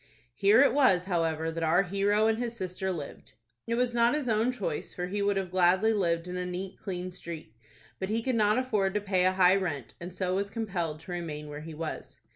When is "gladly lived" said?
5.51-6.27